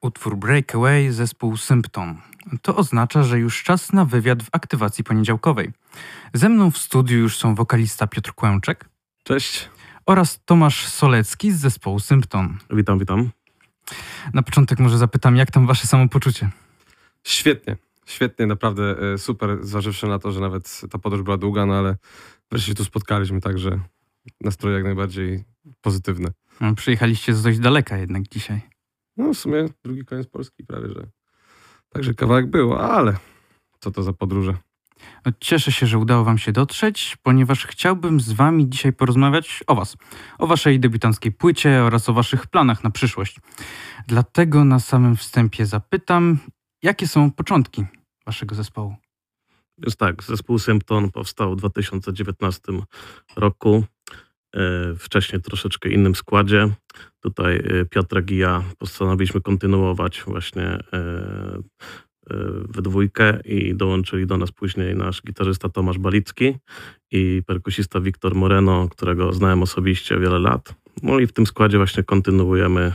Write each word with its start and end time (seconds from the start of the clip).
Utwór 0.00 0.36
Breakaway 0.36 1.12
zespół 1.12 1.56
Symptom. 1.56 2.20
To 2.62 2.76
oznacza, 2.76 3.22
że 3.22 3.38
już 3.38 3.62
czas 3.62 3.92
na 3.92 4.04
wywiad 4.04 4.42
w 4.42 4.48
aktywacji 4.52 5.04
poniedziałkowej. 5.04 5.72
Ze 6.34 6.48
mną 6.48 6.70
w 6.70 6.78
studiu 6.78 7.18
już 7.18 7.36
są 7.38 7.54
wokalista 7.54 8.06
Piotr 8.06 8.32
Kłęczek 8.34 8.88
Cześć. 9.24 9.68
oraz 10.06 10.40
Tomasz 10.44 10.86
Solecki 10.86 11.52
z 11.52 11.60
zespołu 11.60 12.00
Symptom. 12.00 12.58
Witam, 12.70 12.98
witam. 12.98 13.30
Na 14.34 14.42
początek 14.42 14.78
może 14.78 14.98
zapytam, 14.98 15.36
jak 15.36 15.50
tam 15.50 15.66
wasze 15.66 15.86
samopoczucie? 15.86 16.50
Świetnie. 17.24 17.76
Świetnie, 18.06 18.46
naprawdę 18.46 19.12
e, 19.12 19.18
super, 19.18 19.58
zważywszy 19.62 20.06
na 20.06 20.18
to, 20.18 20.32
że 20.32 20.40
nawet 20.40 20.80
ta 20.90 20.98
podróż 20.98 21.22
była 21.22 21.36
długa, 21.36 21.66
no 21.66 21.74
ale 21.74 21.96
wreszcie 22.50 22.68
się 22.68 22.74
tu 22.74 22.84
spotkaliśmy, 22.84 23.40
także 23.40 23.80
nastroje 24.40 24.74
jak 24.76 24.84
najbardziej 24.84 25.44
pozytywne. 25.80 26.28
No, 26.60 26.74
przyjechaliście 26.74 27.34
z 27.34 27.42
dość 27.42 27.58
daleka 27.58 27.96
jednak 27.96 28.22
dzisiaj. 28.28 28.69
No 29.20 29.34
w 29.34 29.38
sumie 29.38 29.66
drugi 29.84 30.04
koniec 30.04 30.26
Polski 30.26 30.64
prawie, 30.64 30.88
że 30.88 31.06
także 31.88 32.14
kawałek 32.14 32.46
było, 32.50 32.80
ale 32.80 33.16
co 33.80 33.90
to 33.90 34.02
za 34.02 34.12
podróże. 34.12 34.54
No, 35.26 35.32
Cieszę 35.40 35.72
się, 35.72 35.86
że 35.86 35.98
udało 35.98 36.24
wam 36.24 36.38
się 36.38 36.52
dotrzeć, 36.52 37.16
ponieważ 37.22 37.66
chciałbym 37.66 38.20
z 38.20 38.32
wami 38.32 38.68
dzisiaj 38.68 38.92
porozmawiać 38.92 39.64
o 39.66 39.74
was, 39.74 39.96
o 40.38 40.46
waszej 40.46 40.80
debiutanckiej 40.80 41.32
płycie 41.32 41.82
oraz 41.82 42.08
o 42.08 42.12
waszych 42.12 42.46
planach 42.46 42.84
na 42.84 42.90
przyszłość. 42.90 43.36
Dlatego 44.06 44.64
na 44.64 44.80
samym 44.80 45.16
wstępie 45.16 45.66
zapytam, 45.66 46.38
jakie 46.82 47.08
są 47.08 47.30
początki 47.30 47.84
waszego 48.26 48.54
zespołu? 48.54 48.96
Jest 49.78 49.96
tak, 49.98 50.22
zespół 50.22 50.58
Symptom 50.58 51.10
powstał 51.10 51.52
w 51.52 51.56
2019 51.56 52.60
roku. 53.36 53.84
e, 54.54 54.60
Wcześniej 54.98 55.42
troszeczkę 55.42 55.88
innym 55.88 56.14
składzie. 56.14 56.68
Tutaj 57.20 57.56
e, 57.56 57.84
Piotrek 57.84 58.30
i 58.30 58.36
ja 58.36 58.62
postanowiliśmy 58.78 59.40
kontynuować 59.40 60.22
właśnie 60.26 60.62
e, 60.64 60.78
e, 60.92 61.60
we 62.68 62.82
dwójkę 62.82 63.40
i 63.44 63.74
dołączyli 63.74 64.26
do 64.26 64.36
nas 64.36 64.52
później 64.52 64.96
nasz 64.96 65.22
gitarzysta 65.22 65.68
Tomasz 65.68 65.98
Balicki 65.98 66.54
i 67.10 67.42
perkusista 67.46 68.00
Wiktor 68.00 68.34
Moreno, 68.34 68.88
którego 68.88 69.32
znałem 69.32 69.62
osobiście 69.62 70.18
wiele 70.18 70.38
lat. 70.38 70.74
No 71.02 71.18
i 71.18 71.26
w 71.26 71.32
tym 71.32 71.46
składzie 71.46 71.76
właśnie 71.76 72.02
kontynuujemy 72.02 72.92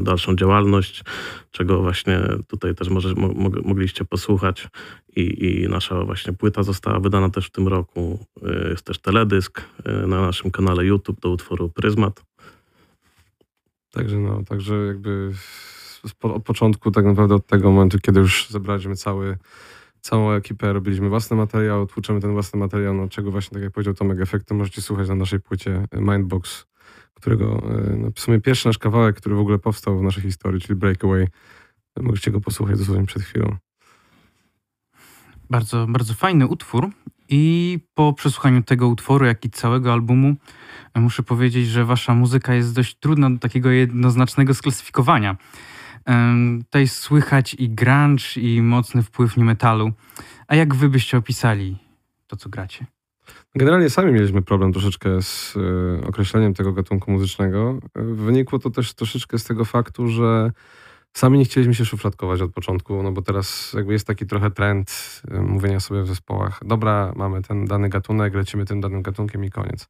dalszą 0.00 0.36
działalność, 0.36 1.04
czego 1.50 1.82
właśnie 1.82 2.20
tutaj 2.48 2.74
też 2.74 2.88
może, 2.88 3.14
mo, 3.14 3.28
mo- 3.28 3.50
mogliście 3.64 4.04
posłuchać 4.04 4.68
i, 5.16 5.46
i 5.46 5.68
nasza 5.68 6.04
właśnie 6.04 6.32
płyta 6.32 6.62
została 6.62 7.00
wydana 7.00 7.30
też 7.30 7.46
w 7.46 7.50
tym 7.50 7.68
roku. 7.68 8.26
Y, 8.66 8.68
Jest 8.70 8.84
też 8.86 8.98
teledysk 8.98 9.60
y, 9.60 10.06
na 10.06 10.20
naszym 10.20 10.50
kanale 10.50 10.84
YouTube 10.84 11.20
do 11.20 11.30
utworu 11.30 11.68
Pryzmat. 11.68 12.24
Także 13.94 14.18
no, 14.18 14.42
także 14.42 14.74
jakby 14.74 15.32
od 16.22 16.44
początku 16.44 16.90
tak 16.90 17.04
naprawdę 17.04 17.34
od 17.34 17.46
tego 17.46 17.70
momentu, 17.70 17.98
kiedy 17.98 18.20
już 18.20 18.50
zebraliśmy 18.50 18.96
cały, 18.96 19.38
całą 20.00 20.32
ekipę, 20.32 20.72
robiliśmy 20.72 21.08
własny 21.08 21.36
materiał, 21.36 21.86
tłuczemy 21.86 22.20
ten 22.20 22.32
własny 22.32 22.60
materiał, 22.60 22.94
no 22.94 23.08
czego 23.08 23.30
właśnie, 23.30 23.54
tak 23.54 23.62
jak 23.62 23.72
powiedział 23.72 23.94
Tomek, 23.94 24.20
efekty 24.20 24.54
możecie 24.54 24.82
słuchać 24.82 25.08
na 25.08 25.14
naszej 25.14 25.40
płycie 25.40 25.86
y, 25.94 26.00
Mindbox, 26.00 26.66
którego 27.14 27.70
y, 27.92 27.96
no, 27.96 28.10
w 28.14 28.20
sumie 28.20 28.40
pierwszy 28.40 28.68
nasz 28.68 28.78
kawałek, 28.78 29.16
który 29.16 29.34
w 29.34 29.40
ogóle 29.40 29.58
powstał 29.58 29.98
w 29.98 30.02
naszej 30.02 30.22
historii, 30.22 30.60
czyli 30.60 30.76
Breakaway. 30.76 31.28
Możecie 32.00 32.30
go 32.30 32.40
posłuchać 32.40 32.78
dosłownie 32.78 33.06
przed 33.06 33.22
chwilą. 33.22 33.56
Bardzo, 35.50 35.86
bardzo 35.86 36.14
fajny 36.14 36.46
utwór. 36.46 36.90
I 37.28 37.78
po 37.94 38.12
przesłuchaniu 38.12 38.62
tego 38.62 38.88
utworu, 38.88 39.26
jak 39.26 39.44
i 39.44 39.50
całego 39.50 39.92
albumu, 39.92 40.34
e, 40.94 41.00
muszę 41.00 41.22
powiedzieć, 41.22 41.68
że 41.68 41.84
wasza 41.84 42.14
muzyka 42.14 42.54
jest 42.54 42.74
dość 42.74 42.96
trudna 42.98 43.30
do 43.30 43.38
takiego 43.38 43.70
jednoznacznego 43.70 44.54
sklasyfikowania. 44.54 45.36
Tutaj 46.64 46.88
słychać 46.88 47.54
i 47.54 47.70
grunge, 47.70 48.24
i 48.36 48.62
mocny 48.62 49.02
wpływ 49.02 49.36
nie 49.36 49.44
metalu. 49.44 49.92
A 50.48 50.56
jak 50.56 50.74
wy 50.74 50.88
byście 50.88 51.18
opisali 51.18 51.76
to, 52.26 52.36
co 52.36 52.48
gracie? 52.48 52.86
Generalnie 53.54 53.90
sami 53.90 54.12
mieliśmy 54.12 54.42
problem 54.42 54.72
troszeczkę 54.72 55.22
z 55.22 55.56
y, 55.56 56.06
określeniem 56.06 56.54
tego 56.54 56.72
gatunku 56.72 57.10
muzycznego. 57.10 57.78
Y, 57.98 58.14
Wynikło 58.14 58.58
to 58.58 58.70
też 58.70 58.94
troszeczkę 58.94 59.38
z 59.38 59.44
tego 59.44 59.64
faktu, 59.64 60.08
że 60.08 60.52
sami 61.14 61.38
nie 61.38 61.44
chcieliśmy 61.44 61.74
się 61.74 61.84
szufladkować 61.84 62.40
od 62.40 62.52
początku, 62.52 63.02
no 63.02 63.12
bo 63.12 63.22
teraz 63.22 63.72
jakby 63.72 63.92
jest 63.92 64.06
taki 64.06 64.26
trochę 64.26 64.50
trend 64.50 65.22
y, 65.30 65.40
mówienia 65.40 65.80
sobie 65.80 66.02
w 66.02 66.08
zespołach, 66.08 66.60
dobra, 66.64 67.12
mamy 67.16 67.42
ten 67.42 67.64
dany 67.64 67.88
gatunek, 67.88 68.34
lecimy 68.34 68.64
tym 68.64 68.80
danym 68.80 69.02
gatunkiem 69.02 69.44
i 69.44 69.50
koniec. 69.50 69.88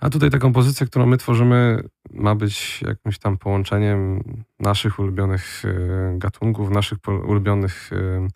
A 0.00 0.10
tutaj 0.10 0.30
ta 0.30 0.38
kompozycja, 0.38 0.86
którą 0.86 1.06
my 1.06 1.16
tworzymy, 1.16 1.82
ma 2.10 2.34
być 2.34 2.82
jakimś 2.82 3.18
tam 3.18 3.38
połączeniem 3.38 4.22
naszych 4.60 4.98
ulubionych 4.98 5.64
y, 5.64 6.18
gatunków, 6.18 6.70
naszych 6.70 6.98
ulubionych 7.28 7.92
y, 7.92 8.28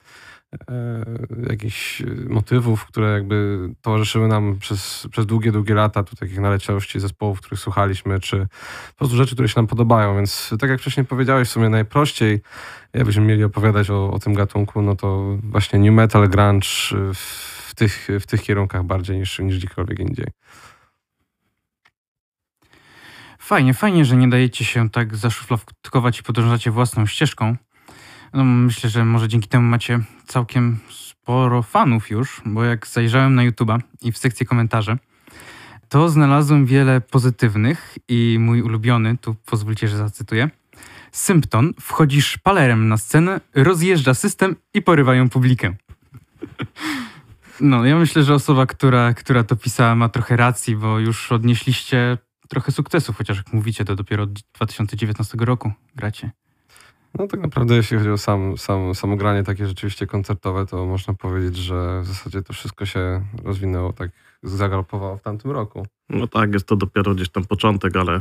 e, 0.71 1.05
jakichś 1.51 2.03
e, 2.03 2.05
motywów, 2.29 2.87
które 2.87 3.13
jakby 3.13 3.69
towarzyszyły 3.83 4.29
nam 4.29 4.59
przez, 4.59 5.07
przez 5.11 5.27
długie, 5.27 5.53
długie 5.53 5.75
lata, 5.75 6.03
tu 6.03 6.17
takich 6.17 6.41
naleciałości 6.41 7.01
zespołów, 7.01 7.41
których 7.41 7.61
słuchaliśmy, 7.61 8.21
czy 8.21 8.47
po 8.89 8.99
prostu 8.99 9.17
rzeczy, 9.17 9.35
które 9.35 9.49
się 9.49 9.55
nam 9.57 9.67
podobają. 9.67 10.17
Więc 10.17 10.55
tak 10.61 10.71
jak 10.71 10.81
wcześniej 10.81 11.07
powiedziałeś, 11.07 11.49
w 11.49 11.53
sumie 11.53 11.69
najprościej, 11.69 12.41
jakbyśmy 12.93 13.23
mieli 13.23 13.45
opowiadać 13.45 13.91
o, 13.91 14.11
o 14.13 14.19
tym 14.19 14.35
gatunku, 14.35 14.83
no 14.83 14.97
to 14.97 15.39
właśnie 15.43 15.79
new 15.79 15.93
metal, 15.95 16.29
grunge 16.29 16.67
w, 17.15 17.75
tych, 17.75 18.09
w 18.21 18.27
tych 18.27 18.43
kierunkach 18.43 18.85
bardziej 18.85 19.19
niż, 19.19 19.39
niż 19.39 19.59
gdziekolwiek 19.59 19.99
indziej. 19.99 20.27
Fajnie, 23.43 23.75
fajnie, 23.75 24.05
że 24.05 24.17
nie 24.17 24.29
dajecie 24.29 24.65
się 24.65 24.91
tak 24.91 25.17
zaszufladkować 25.17 26.21
i 26.21 26.23
podążacie 26.23 26.71
własną 26.71 27.07
ścieżką. 27.07 27.57
No, 28.35 28.45
myślę, 28.45 28.91
że 28.91 29.05
może 29.05 29.29
dzięki 29.29 29.49
temu 29.49 29.69
macie 29.69 30.01
całkiem 30.27 30.79
sporo 30.91 31.63
fanów 31.63 32.11
już, 32.11 32.43
bo 32.45 32.65
jak 32.65 32.87
zajrzałem 32.87 33.35
na 33.35 33.43
YouTube'a 33.43 33.81
i 34.03 34.13
w 34.13 34.19
sekcję 34.19 34.47
komentarzy, 34.47 34.99
to 35.89 36.09
znalazłem 36.09 36.67
wiele 36.67 37.01
pozytywnych 37.01 37.99
i 38.09 38.37
mój 38.41 38.63
ulubiony, 38.63 39.19
tu 39.19 39.35
pozwólcie, 39.35 39.89
że 39.89 39.97
zacytuję. 39.97 40.51
Symptom 41.13 41.75
wchodzi 41.81 42.23
szpalerem 42.23 42.89
na 42.89 42.97
scenę, 42.97 43.41
rozjeżdża 43.55 44.15
system 44.15 44.57
i 44.75 44.83
porywają 44.83 45.29
publikę. 45.29 45.75
No, 47.61 47.85
ja 47.85 47.99
myślę, 47.99 48.23
że 48.23 48.35
osoba, 48.35 48.67
która, 48.67 49.15
która 49.15 49.45
to 49.45 49.57
pisała, 49.57 49.95
ma 49.95 50.09
trochę 50.09 50.37
racji, 50.37 50.77
bo 50.77 50.99
już 50.99 51.33
odnieśliście 51.33 52.19
trochę 52.51 52.73
sukcesów, 52.73 53.17
chociaż 53.17 53.37
jak 53.37 53.53
mówicie, 53.53 53.85
to 53.85 53.97
dopiero 53.97 54.23
od 54.23 54.33
2019 54.33 55.39
roku 55.41 55.73
gracie. 55.97 56.31
No 57.19 57.27
tak 57.27 57.41
naprawdę 57.41 57.77
jeśli 57.77 57.97
chodzi 57.97 58.11
o 58.11 58.19
sam, 58.19 58.59
sam, 58.59 58.95
samo 58.95 59.17
granie 59.17 59.43
takie 59.43 59.67
rzeczywiście 59.67 60.07
koncertowe, 60.07 60.67
to 60.67 60.87
można 60.87 61.15
powiedzieć, 61.15 61.57
że 61.57 62.01
w 62.01 62.07
zasadzie 62.07 62.43
to 62.43 62.53
wszystko 62.53 62.87
się 62.87 63.25
rozwinęło 63.45 63.93
tak, 63.93 64.11
zagalopowało 64.43 65.17
w 65.17 65.23
tamtym 65.23 65.51
roku. 65.51 65.87
No 66.09 66.27
tak, 66.27 66.53
jest 66.53 66.67
to 66.67 66.77
dopiero 66.77 67.15
gdzieś 67.15 67.29
tam 67.29 67.45
początek, 67.45 67.97
ale 67.97 68.21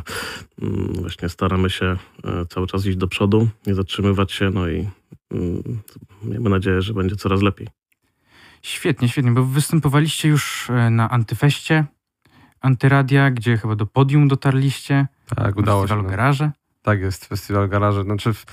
mm, 0.61 0.93
właśnie 0.93 1.29
staramy 1.29 1.69
się 1.69 1.97
e, 2.23 2.45
cały 2.49 2.67
czas 2.67 2.85
iść 2.85 2.97
do 2.97 3.07
przodu, 3.07 3.47
nie 3.67 3.75
zatrzymywać 3.75 4.31
się, 4.31 4.49
no 4.49 4.69
i 4.69 4.89
mm, 5.31 5.63
miejmy 6.23 6.49
nadzieję, 6.49 6.81
że 6.81 6.93
będzie 6.93 7.15
coraz 7.15 7.41
lepiej. 7.41 7.67
Świetnie, 8.61 9.09
świetnie, 9.09 9.31
bo 9.31 9.43
występowaliście 9.43 10.29
już 10.29 10.69
e, 10.69 10.89
na 10.89 11.09
Antyfeście, 11.09 11.85
Antyradia, 12.61 13.31
gdzie 13.31 13.57
chyba 13.57 13.75
do 13.75 13.85
podium 13.85 14.27
dotarliście. 14.27 15.07
Tak, 15.35 15.57
udało 15.57 15.81
się. 15.81 15.81
festiwalu 15.81 16.03
no. 16.03 16.09
Garaże. 16.09 16.51
Tak 16.81 16.99
jest, 16.99 17.25
festiwal 17.25 17.69
garaży. 17.69 18.03
Znaczy 18.03 18.33
w, 18.33 18.45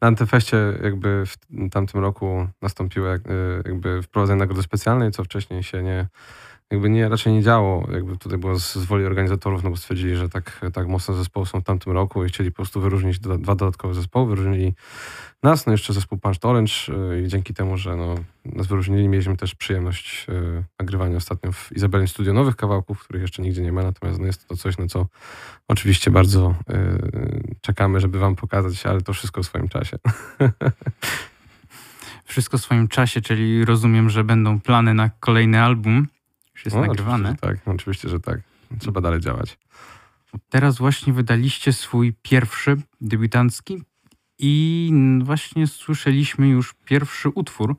na 0.00 0.08
Antyfeście 0.08 0.56
jakby 0.82 1.24
w 1.26 1.36
tamtym 1.70 2.00
roku 2.00 2.48
nastąpiło 2.62 3.06
jak, 3.06 3.22
jakby 3.64 4.02
wprowadzenie 4.02 4.38
nagrody 4.38 4.62
specjalnej, 4.62 5.10
co 5.10 5.24
wcześniej 5.24 5.62
się 5.62 5.82
nie, 5.82 6.06
jakby 6.70 6.90
nie, 6.90 7.08
raczej 7.08 7.32
nie 7.32 7.42
działo. 7.42 7.88
Jakby 7.92 8.16
tutaj 8.16 8.38
było 8.38 8.58
z, 8.58 8.74
z 8.74 8.84
woli 8.84 9.04
organizatorów, 9.04 9.64
no 9.64 9.70
bo 9.70 9.76
stwierdzili, 9.76 10.16
że 10.16 10.28
tak, 10.28 10.60
tak 10.72 10.88
mocne 10.88 11.14
zespoły 11.14 11.46
są 11.46 11.60
w 11.60 11.64
tamtym 11.64 11.92
roku 11.92 12.24
i 12.24 12.28
chcieli 12.28 12.50
po 12.50 12.56
prostu 12.56 12.80
wyróżnić 12.80 13.18
doda- 13.18 13.38
dwa 13.38 13.54
dodatkowe 13.54 13.94
zespoły. 13.94 14.28
Wyróżnili 14.28 14.74
nas, 15.42 15.66
no 15.66 15.72
jeszcze 15.72 15.92
zespół 15.92 16.18
Punch 16.18 16.36
Orange 16.42 16.72
y, 17.12 17.22
i 17.22 17.28
dzięki 17.28 17.54
temu, 17.54 17.76
że 17.76 17.96
no, 17.96 18.14
nas 18.44 18.66
wyróżnili, 18.66 19.08
mieliśmy 19.08 19.36
też 19.36 19.54
przyjemność 19.54 20.26
y, 20.28 20.64
nagrywania 20.80 21.16
ostatnio 21.16 21.52
w 21.52 21.72
Izabelin 21.72 22.08
Studio 22.08 22.32
nowych 22.32 22.56
kawałków, 22.56 23.04
których 23.04 23.22
jeszcze 23.22 23.42
nigdzie 23.42 23.62
nie 23.62 23.72
ma, 23.72 23.82
natomiast 23.82 24.20
no, 24.20 24.26
jest 24.26 24.48
to 24.48 24.56
coś, 24.56 24.78
na 24.78 24.86
co 24.86 25.06
oczywiście 25.68 26.10
bardzo 26.10 26.54
y, 26.70 27.56
czekamy, 27.60 28.00
żeby 28.00 28.18
wam 28.18 28.36
pokazać, 28.36 28.86
ale 28.86 29.00
to 29.00 29.12
wszystko 29.12 29.42
w 29.42 29.46
swoim 29.46 29.68
czasie. 29.68 29.98
Wszystko 32.24 32.58
w 32.58 32.60
swoim 32.60 32.88
czasie, 32.88 33.20
czyli 33.20 33.64
rozumiem, 33.64 34.10
że 34.10 34.24
będą 34.24 34.60
plany 34.60 34.94
na 34.94 35.10
kolejny 35.20 35.62
album. 35.62 36.06
Już 36.54 36.64
jest 36.64 36.76
No, 36.76 36.82
nagrywane. 36.82 37.36
Tak, 37.36 37.56
oczywiście, 37.66 38.08
że 38.08 38.20
tak. 38.20 38.40
Trzeba 38.78 39.00
dalej 39.00 39.20
działać. 39.20 39.58
Teraz 40.48 40.78
właśnie 40.78 41.12
wydaliście 41.12 41.72
swój 41.72 42.14
pierwszy 42.22 42.76
debiutancki 43.00 43.82
i 44.38 44.92
właśnie 45.24 45.66
słyszeliśmy 45.66 46.48
już 46.48 46.74
pierwszy 46.84 47.28
utwór 47.28 47.76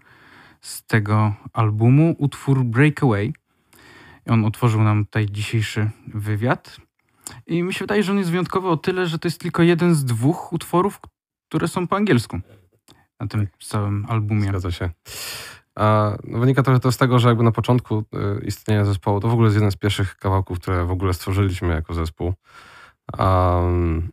z 0.62 0.86
tego 0.86 1.36
albumu, 1.54 2.16
utwór 2.18 2.64
Breakaway. 2.64 3.34
On 4.26 4.46
otworzył 4.46 4.84
nam 4.84 5.06
tutaj 5.06 5.26
dzisiejszy 5.26 5.90
wywiad. 6.08 6.78
I 7.48 7.64
mi 7.64 7.74
się 7.74 7.80
wydaje, 7.80 8.04
że 8.04 8.12
on 8.12 8.18
jest 8.18 8.30
wyjątkowy 8.30 8.68
o 8.68 8.78
tyle, 8.78 9.08
że 9.08 9.20
to 9.20 9.28
jest 9.28 9.40
tylko 9.40 9.64
jeden 9.64 9.96
z 9.96 10.06
dwóch 10.06 10.54
utworów, 10.54 11.00
które 11.48 11.68
są 11.68 11.88
po 11.88 11.96
angielsku 11.96 12.40
na 13.20 13.28
tym 13.28 13.48
całym 13.60 14.06
albumie. 14.10 14.48
Zgadza 14.48 14.72
się. 14.72 14.90
A 15.76 16.18
no, 16.24 16.40
wynika 16.40 16.64
trochę 16.64 16.80
to 16.80 16.92
z 16.92 16.98
tego, 16.98 17.20
że 17.20 17.28
jakby 17.28 17.44
na 17.44 17.52
początku 17.52 17.98
y, 17.98 18.46
istnienia 18.46 18.86
zespołu 18.86 19.20
to 19.20 19.28
w 19.28 19.34
ogóle 19.34 19.48
jest 19.48 19.56
jeden 19.56 19.72
z 19.72 19.76
pierwszych 19.76 20.18
kawałków, 20.18 20.60
które 20.60 20.86
w 20.86 20.92
ogóle 20.92 21.14
stworzyliśmy 21.14 21.74
jako 21.74 21.94
zespół. 21.94 22.34
Um, 23.20 24.10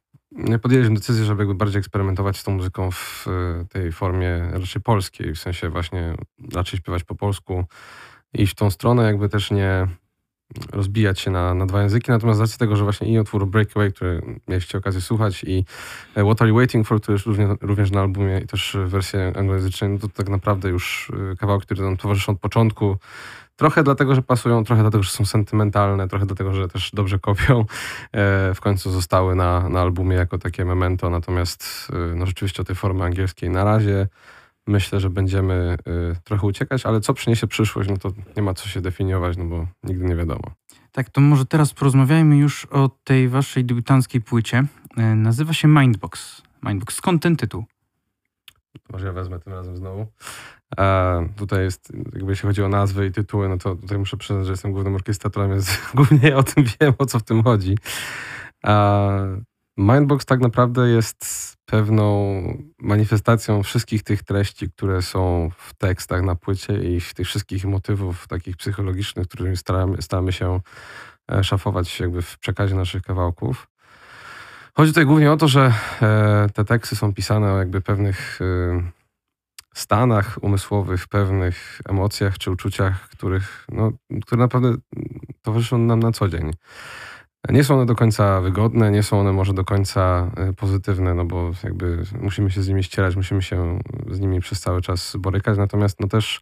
podjęliśmy 0.62 0.94
decyzję, 0.94 1.24
żeby 1.24 1.42
jakby 1.42 1.54
bardziej 1.54 1.78
eksperymentować 1.78 2.36
z 2.36 2.44
tą 2.44 2.52
muzyką 2.52 2.90
w 2.90 3.26
y, 3.26 3.66
tej 3.68 3.92
formie 3.92 4.50
raczej 4.52 4.82
polskiej, 4.82 5.34
w 5.34 5.38
sensie 5.38 5.68
właśnie 5.68 6.14
raczej 6.54 6.78
śpiewać 6.78 7.04
po 7.04 7.14
polsku, 7.14 7.64
iść 8.34 8.52
w 8.52 8.56
tą 8.56 8.70
stronę, 8.70 9.02
jakby 9.02 9.28
też 9.28 9.50
nie 9.50 9.86
rozbijać 10.72 11.20
się 11.20 11.30
na, 11.30 11.54
na 11.54 11.66
dwa 11.66 11.82
języki, 11.82 12.10
natomiast 12.10 12.38
z 12.38 12.40
racji 12.40 12.58
tego, 12.58 12.76
że 12.76 12.84
właśnie 12.84 13.08
i 13.08 13.18
utwór 13.18 13.46
Breakaway, 13.46 13.92
który 13.92 14.22
mieliście 14.48 14.78
okazję 14.78 15.00
słuchać 15.00 15.44
i 15.44 15.64
e, 16.16 16.24
What 16.24 16.42
Are 16.42 16.48
You 16.48 16.56
Waiting 16.56 16.86
For, 16.86 17.00
który 17.00 17.14
jest 17.14 17.26
również, 17.26 17.50
również 17.60 17.90
na 17.90 18.00
albumie 18.00 18.40
i 18.40 18.46
też 18.46 18.76
w 18.84 18.88
wersji 18.88 19.18
anglojęzycznej, 19.18 19.90
no 19.90 19.98
to 19.98 20.08
tak 20.08 20.28
naprawdę 20.28 20.68
już 20.68 21.12
e, 21.32 21.36
kawałki, 21.36 21.66
które 21.66 21.82
nam 21.82 21.96
towarzyszą 21.96 22.32
od 22.32 22.40
początku, 22.40 22.96
Trochę 23.56 23.82
dlatego, 23.82 24.14
że 24.14 24.22
pasują, 24.22 24.64
trochę 24.64 24.82
dlatego, 24.82 25.02
że 25.02 25.10
są 25.10 25.24
sentymentalne, 25.24 26.08
trochę 26.08 26.26
dlatego, 26.26 26.54
że 26.54 26.68
też 26.68 26.90
dobrze 26.94 27.18
kopią. 27.18 27.60
E, 27.60 27.64
w 28.54 28.60
końcu 28.60 28.90
zostały 28.90 29.34
na, 29.34 29.68
na 29.68 29.80
albumie 29.80 30.16
jako 30.16 30.38
takie 30.38 30.64
memento, 30.64 31.10
natomiast 31.10 31.92
no 32.14 32.26
rzeczywiście 32.26 32.62
o 32.62 32.64
tej 32.64 32.76
formy 32.76 33.04
angielskiej 33.04 33.50
na 33.50 33.64
razie 33.64 34.08
myślę, 34.66 35.00
że 35.00 35.10
będziemy 35.10 35.76
y, 35.88 36.16
trochę 36.24 36.46
uciekać, 36.46 36.86
ale 36.86 37.00
co 37.00 37.14
przyniesie 37.14 37.46
przyszłość, 37.46 37.90
no 37.90 37.96
to 37.96 38.12
nie 38.36 38.42
ma 38.42 38.54
co 38.54 38.68
się 38.68 38.80
definiować, 38.80 39.36
no 39.36 39.44
bo 39.44 39.66
nigdy 39.82 40.04
nie 40.04 40.16
wiadomo. 40.16 40.52
Tak, 40.92 41.10
to 41.10 41.20
może 41.20 41.46
teraz 41.46 41.74
porozmawiajmy 41.74 42.36
już 42.36 42.64
o 42.64 42.90
tej 43.04 43.28
waszej 43.28 43.64
debiutanckiej 43.64 44.20
płycie. 44.20 44.64
Y, 44.98 45.14
nazywa 45.14 45.52
się 45.52 45.68
Mindbox. 45.68 46.42
Mindbox. 46.62 46.94
Skąd 46.94 47.22
ten 47.22 47.36
tytuł? 47.36 47.64
Może 48.92 49.06
ja 49.06 49.12
wezmę 49.12 49.40
tym 49.40 49.52
razem 49.52 49.76
znowu. 49.76 50.06
E, 50.78 51.28
tutaj 51.36 51.64
jest, 51.64 51.92
jakby 52.14 52.32
jeśli 52.32 52.46
chodzi 52.46 52.62
o 52.62 52.68
nazwy 52.68 53.06
i 53.06 53.12
tytuły, 53.12 53.48
no 53.48 53.58
to 53.58 53.76
tutaj 53.76 53.98
muszę 53.98 54.16
przyznać, 54.16 54.46
że 54.46 54.52
jestem 54.52 54.72
głównym 54.72 54.94
orkiestratorem, 54.94 55.50
więc 55.50 55.78
głównie 55.94 56.36
o 56.36 56.42
tym 56.42 56.64
wiem, 56.80 56.94
o 56.98 57.06
co 57.06 57.18
w 57.18 57.22
tym 57.22 57.42
chodzi. 57.42 57.78
E, 58.66 59.42
Mindbox 59.76 60.26
tak 60.26 60.40
naprawdę 60.40 60.88
jest 60.88 61.24
pewną 61.64 62.32
manifestacją 62.78 63.62
wszystkich 63.62 64.02
tych 64.02 64.22
treści, 64.22 64.70
które 64.70 65.02
są 65.02 65.50
w 65.56 65.74
tekstach 65.74 66.22
na 66.22 66.34
płycie 66.34 66.74
i 66.74 67.00
tych 67.14 67.26
wszystkich 67.26 67.64
motywów 67.64 68.28
takich 68.28 68.56
psychologicznych, 68.56 69.28
którymi 69.28 69.56
staramy, 69.56 70.02
staramy 70.02 70.32
się 70.32 70.60
e, 71.32 71.44
szafować 71.44 72.00
jakby 72.00 72.22
w 72.22 72.38
przekazie 72.38 72.74
naszych 72.74 73.02
kawałków. 73.02 73.68
Chodzi 74.74 74.90
tutaj 74.90 75.06
głównie 75.06 75.32
o 75.32 75.36
to, 75.36 75.48
że 75.48 75.72
e, 76.02 76.46
te 76.54 76.64
teksty 76.64 76.96
są 76.96 77.14
pisane 77.14 77.52
o 77.52 77.58
jakby 77.58 77.80
pewnych 77.80 78.40
e, 78.40 78.82
stanach 79.74 80.38
umysłowych, 80.42 81.08
pewnych 81.08 81.80
emocjach 81.88 82.38
czy 82.38 82.50
uczuciach, 82.50 83.08
których, 83.08 83.66
no, 83.72 83.92
które 84.22 84.40
naprawdę 84.40 84.74
towarzyszą 85.42 85.78
nam 85.78 86.00
na 86.00 86.12
co 86.12 86.28
dzień. 86.28 86.50
Nie 87.50 87.64
są 87.64 87.74
one 87.74 87.86
do 87.86 87.94
końca 87.94 88.40
wygodne, 88.40 88.90
nie 88.90 89.02
są 89.02 89.20
one 89.20 89.32
może 89.32 89.54
do 89.54 89.64
końca 89.64 90.30
e, 90.36 90.52
pozytywne, 90.52 91.14
no 91.14 91.24
bo 91.24 91.50
jakby 91.64 92.02
musimy 92.20 92.50
się 92.50 92.62
z 92.62 92.68
nimi 92.68 92.84
ścierać, 92.84 93.16
musimy 93.16 93.42
się 93.42 93.78
z 94.10 94.20
nimi 94.20 94.40
przez 94.40 94.60
cały 94.60 94.82
czas 94.82 95.16
borykać, 95.16 95.58
natomiast 95.58 96.00
no 96.00 96.08
też 96.08 96.40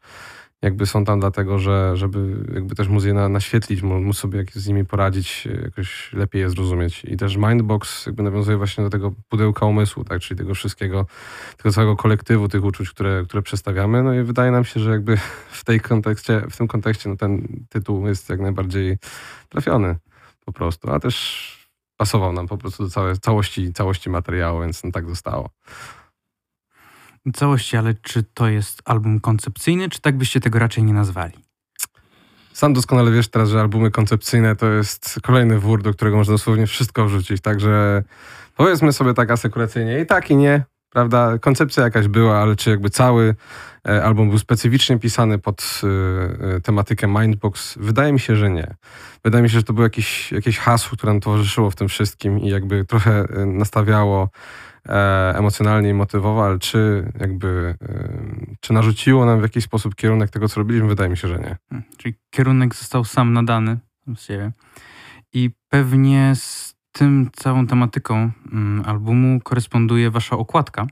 jakby 0.63 0.87
są 0.87 1.05
tam 1.05 1.21
dlatego, 1.21 1.59
że 1.59 1.97
żeby 1.97 2.45
jakby 2.55 2.75
też 2.75 2.89
móc 2.89 3.05
je 3.05 3.15
na, 3.15 3.29
naświetlić, 3.29 3.83
móc 3.83 4.17
sobie 4.17 4.45
z 4.53 4.69
nimi 4.69 4.85
poradzić, 4.85 5.47
e, 5.47 5.63
jakoś 5.63 6.13
lepiej 6.13 6.43
je 6.43 6.51
zrozumieć. 6.51 7.05
I 7.05 7.17
też 7.17 7.37
Mindbox 7.37 8.07
jakby 8.07 8.23
nawiązuje 8.23 8.57
właśnie 8.57 8.85
do 8.85 8.91
tego 8.91 9.13
pudełka 9.29 9.67
umysłu, 9.67 10.05
tak, 10.05 10.21
czyli 10.21 10.39
tego 10.39 10.55
wszystkiego, 10.55 11.07
tego 11.57 11.73
całego 11.73 11.97
kolektywu 11.97 12.49
tych 12.49 12.65
uczuć, 12.65 12.91
które, 12.91 13.25
które 13.25 13.43
przedstawiamy. 13.43 14.03
No 14.03 14.15
i 14.15 14.23
wydaje 14.23 14.51
nam 14.51 14.65
się, 14.65 14.81
że 14.81 14.91
jakby 14.91 15.17
w, 15.51 15.65
tej 15.65 15.81
kontekście, 15.81 16.43
w 16.51 16.57
tym 16.57 16.69
kontekście 16.69 17.09
no 17.09 17.17
ten 17.17 17.65
tytuł 17.69 18.07
jest 18.07 18.31
jak 18.31 18.41
najbardziej 18.41 18.99
trafiony 19.49 19.97
po 20.53 20.59
prostu, 20.59 20.91
a 20.91 21.01
też 21.01 21.57
pasował 21.97 22.33
nam 22.33 22.49
po 22.49 22.59
prostu 22.59 22.85
do 22.85 22.91
całej, 22.91 23.19
całości, 23.19 23.73
całości 23.73 24.11
materiału, 24.11 24.61
więc 24.61 24.85
no 24.85 24.91
tak 24.91 25.09
zostało. 25.09 25.51
Całości, 27.35 27.77
ale 27.77 27.95
czy 27.95 28.23
to 28.23 28.49
jest 28.49 28.83
album 28.85 29.21
koncepcyjny, 29.21 29.89
czy 29.89 30.01
tak 30.01 30.17
byście 30.17 30.41
tego 30.41 30.59
raczej 30.59 30.85
nie 30.85 30.93
nazwali? 30.93 31.35
Sam 32.53 32.73
doskonale 32.73 33.11
wiesz 33.11 33.29
teraz, 33.29 33.49
że 33.49 33.61
albumy 33.61 33.91
koncepcyjne 33.91 34.57
to 34.57 34.67
jest 34.67 35.21
kolejny 35.23 35.59
wór, 35.59 35.83
do 35.83 35.93
którego 35.93 36.17
można 36.17 36.35
dosłownie 36.35 36.67
wszystko 36.67 37.07
wrzucić, 37.07 37.41
także 37.41 38.03
powiedzmy 38.57 38.93
sobie 38.93 39.15
tak 39.15 39.31
asekuracyjnie 39.31 40.01
i 40.01 40.07
tak 40.07 40.31
i 40.31 40.37
nie, 40.37 40.65
prawda? 40.91 41.39
Koncepcja 41.39 41.85
jakaś 41.85 42.09
była, 42.09 42.39
ale 42.39 42.57
czy 42.57 42.71
jakby 42.71 42.91
cały 42.91 43.35
e, 43.89 44.05
album 44.05 44.29
był 44.29 44.39
specyficznie 44.39 44.99
pisany 44.99 45.39
pod 45.39 45.81
y, 46.57 46.61
tematykę 46.61 47.07
Mindbox? 47.07 47.79
Wydaje 47.79 48.13
mi 48.13 48.21
się, 48.21 48.37
że 48.37 48.51
nie. 48.51 48.75
Wydaje 49.25 49.43
mi 49.43 49.51
się, 49.51 49.59
że 49.59 49.63
to 49.63 49.73
było 49.73 49.85
jakieś, 49.85 50.33
jakieś 50.33 50.59
hasło, 50.59 50.97
które 50.97 51.13
nam 51.13 51.21
towarzyszyło 51.21 51.71
w 51.71 51.77
tym 51.77 51.89
wszystkim 51.89 52.39
i 52.39 52.49
jakby 52.49 52.85
trochę 52.85 53.25
nastawiało 53.47 54.29
e, 54.89 55.35
emocjonalnie 55.39 55.89
i 55.89 55.95
motywowo, 55.95 56.45
ale 56.47 56.59
czy 56.59 57.13
jakby, 57.21 57.75
czy 58.61 58.73
narzuciło 58.73 59.27
nam 59.27 59.39
w 59.39 59.43
jakiś 59.43 59.65
sposób 59.65 59.95
kierunek 59.95 60.31
tego, 60.31 60.49
co 60.49 60.61
robiliśmy? 60.61 60.89
Wydaje 60.89 61.11
mi 61.11 61.17
się, 61.17 61.29
że 61.29 61.39
nie. 61.39 61.57
Hmm, 61.71 61.89
czyli 61.97 62.15
kierunek 62.31 62.75
został 62.75 63.05
sam 63.05 63.33
nadany 63.33 63.79
z 64.17 64.23
siebie. 64.23 64.53
I 65.33 65.51
pewnie 65.69 66.33
z 66.35 66.75
tym 66.93 67.31
całą 67.33 67.67
tematyką 67.67 68.31
mm, 68.53 68.83
albumu 68.87 69.41
koresponduje 69.41 70.11
wasza 70.11 70.37
okładka, 70.37 70.87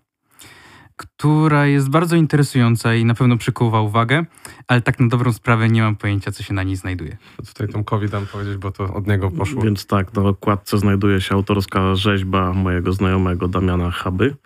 która 0.97 1.67
jest 1.67 1.91
bardzo 1.91 2.17
interesująca 2.17 2.95
i 2.95 3.05
na 3.05 3.15
pewno 3.15 3.37
przykuwa 3.37 3.81
uwagę, 3.81 4.25
ale 4.69 4.81
tak 4.81 5.01
na 5.01 5.09
dobrą 5.09 5.33
sprawę 5.33 5.69
nie 5.69 5.83
mam 5.83 5.97
pojęcia, 5.97 6.33
co 6.33 6.43
się 6.43 6.55
na 6.55 6.63
niej 6.63 6.77
znajduje. 6.77 7.17
To 7.37 7.43
tutaj 7.43 7.69
Tomkowi 7.69 8.09
dam 8.09 8.27
powiedzieć, 8.27 8.57
bo 8.57 8.71
to 8.71 8.95
od 8.95 9.07
niego 9.07 9.31
poszło. 9.31 9.63
Więc 9.63 9.87
tak, 9.87 10.15
na 10.15 10.23
okładce 10.23 10.79
znajduje 10.79 11.21
się 11.21 11.35
autorska 11.35 11.95
rzeźba 11.95 12.53
mojego 12.53 12.93
znajomego 12.93 13.49
Damiana 13.49 13.91
Chaby. 13.91 14.37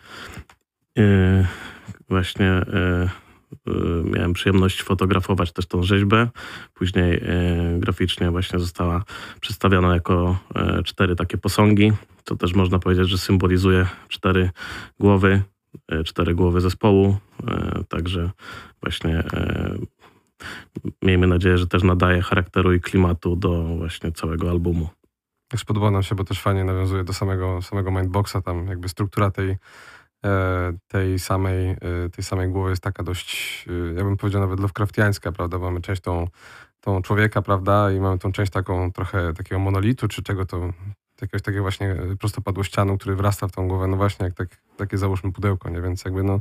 Yy, 0.97 1.47
właśnie 2.09 2.47
yy, 2.47 3.22
miałem 4.05 4.33
przyjemność 4.33 4.83
fotografować 4.83 5.53
też 5.53 5.67
tą 5.67 5.83
rzeźbę. 5.83 6.29
Później 6.75 7.15
y, 7.15 7.79
graficznie 7.79 8.31
właśnie 8.31 8.59
została 8.59 9.05
przedstawiona 9.41 9.95
jako 9.95 10.39
y, 10.81 10.83
cztery 10.83 11.17
takie 11.17 11.39
posągi, 11.39 11.93
co 12.25 12.37
też 12.37 12.55
można 12.55 12.79
powiedzieć, 12.79 13.09
że 13.09 13.19
symbolizuje 13.19 13.87
cztery 14.09 14.51
głowy, 15.01 15.43
cztery 16.05 16.35
głowy 16.35 16.61
zespołu. 16.61 17.17
Także 17.89 18.31
właśnie 18.83 19.25
miejmy 21.03 21.27
nadzieję, 21.27 21.59
że 21.59 21.67
też 21.67 21.83
nadaje 21.83 22.23
charakteru 22.23 22.73
i 22.73 22.81
klimatu 22.81 23.37
do 23.37 23.63
właśnie 23.63 24.13
całego 24.13 24.51
albumu. 24.51 24.89
Spodoba 25.57 25.91
nam 25.91 26.03
się, 26.03 26.15
bo 26.15 26.25
też 26.25 26.41
fajnie 26.41 26.65
nawiązuje 26.65 27.05
do 27.05 27.13
samego, 27.13 27.63
samego 27.63 27.91
Mindboxa, 27.91 28.37
tam 28.45 28.67
jakby 28.67 28.89
struktura 28.89 29.31
tej 29.31 29.57
tej 30.89 31.19
samej, 31.19 31.71
e, 31.71 31.77
tej 32.13 32.25
samej 32.25 32.49
głowy 32.49 32.71
jest 32.71 32.83
taka 32.83 33.03
dość, 33.03 33.65
e, 33.69 33.95
ja 33.95 34.05
bym 34.05 34.17
powiedział 34.17 34.41
nawet 34.41 34.61
Lovecraftiańska, 34.61 35.33
prawda? 35.33 35.59
Mamy 35.59 35.81
część 35.81 36.03
tą, 36.03 36.29
tą 36.81 37.03
człowieka, 37.03 37.43
prawda? 37.43 37.93
I 37.93 38.01
mamy 38.01 38.19
tą 38.19 38.33
część 38.33 38.53
taką 38.53 38.93
trochę 38.93 39.35
takiego 39.35 39.59
monolitu, 39.59 40.09
czy 40.09 40.23
czego 40.23 40.47
to, 40.47 40.73
jakiegoś 41.23 41.43
takiego 41.43 41.63
właśnie 41.63 41.97
prostopadłościanu, 42.19 42.99
który 42.99 43.17
wrasta 43.17 43.49
w 43.49 43.53
tą 43.53 43.69
głowę, 43.69 43.87
no 43.87 43.97
właśnie 43.97 44.25
jak 44.25 44.35
tak, 44.35 44.49
takie 44.77 44.99
załóżmy 44.99 45.33
pudełko, 45.33 45.71
nie? 45.71 45.81
Więc 45.81 46.05
jakby 46.05 46.23
no 46.23 46.39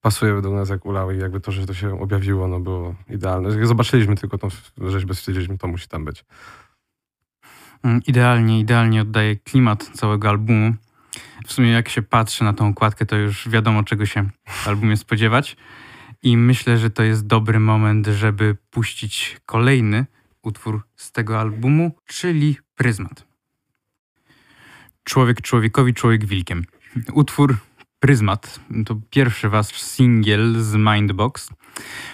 pasuje 0.00 0.34
według 0.34 0.54
nas 0.54 0.68
jak 0.68 0.86
ulały 0.86 1.16
i 1.16 1.18
jakby 1.18 1.40
to, 1.40 1.52
że 1.52 1.66
to 1.66 1.74
się 1.74 2.00
objawiło, 2.00 2.48
no 2.48 2.60
było 2.60 2.94
idealne. 3.08 3.48
Jak 3.50 3.66
zobaczyliśmy 3.66 4.16
tylko 4.16 4.38
tą 4.38 4.48
rzeźbę, 4.78 5.14
stwierdziliśmy, 5.14 5.58
to 5.58 5.68
musi 5.68 5.88
tam 5.88 6.04
być. 6.04 6.24
Mm, 7.82 8.00
idealnie, 8.06 8.60
idealnie 8.60 9.02
oddaje 9.02 9.36
klimat 9.36 9.90
całego 9.94 10.28
albumu 10.28 10.74
w 11.46 11.52
sumie 11.52 11.70
jak 11.70 11.88
się 11.88 12.02
patrzy 12.02 12.44
na 12.44 12.52
tą 12.52 12.68
okładkę, 12.68 13.06
to 13.06 13.16
już 13.16 13.48
wiadomo, 13.48 13.82
czego 13.82 14.06
się 14.06 14.30
w 14.46 14.68
albumie 14.68 14.96
spodziewać. 14.96 15.56
I 16.22 16.36
myślę, 16.36 16.78
że 16.78 16.90
to 16.90 17.02
jest 17.02 17.26
dobry 17.26 17.60
moment, 17.60 18.06
żeby 18.06 18.56
puścić 18.70 19.36
kolejny 19.46 20.06
utwór 20.42 20.82
z 20.96 21.12
tego 21.12 21.40
albumu, 21.40 21.92
czyli 22.06 22.56
Pryzmat. 22.74 23.24
Człowiek 25.04 25.40
człowiekowi, 25.40 25.94
człowiek 25.94 26.24
wilkiem. 26.24 26.64
Utwór 27.12 27.56
Pryzmat 28.00 28.60
to 28.86 28.96
pierwszy 29.10 29.48
wasz 29.48 29.82
singiel 29.82 30.62
z 30.62 30.74
Mindbox. 30.74 31.50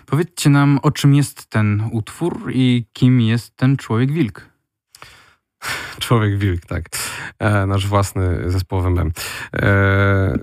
Powiedzcie 0.07 0.51
nam, 0.51 0.79
o 0.83 0.91
czym 0.91 1.15
jest 1.15 1.47
ten 1.47 1.89
utwór 1.93 2.51
i 2.55 2.87
kim 2.93 3.21
jest 3.21 3.57
ten 3.57 3.77
człowiek 3.77 4.13
wilk. 4.13 4.54
Człowiek 6.01 6.39
Wilk, 6.39 6.67
tak. 6.67 6.85
E, 7.39 7.67
nasz 7.67 7.87
własny 7.87 8.51
zespołowy 8.51 8.91
mem. 8.91 9.13
E, 9.57 10.39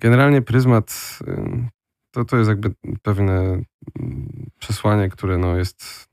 generalnie 0.00 0.42
pryzmat 0.42 1.18
y, 1.28 1.68
to, 2.10 2.24
to 2.24 2.36
jest 2.36 2.48
jakby 2.48 2.70
pewne 3.02 3.32
mm, 3.32 3.64
przesłanie, 4.58 5.08
które 5.08 5.38
no 5.38 5.56
jest 5.56 6.08